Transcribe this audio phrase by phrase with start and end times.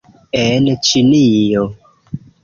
[0.43, 1.65] -En Ĉinio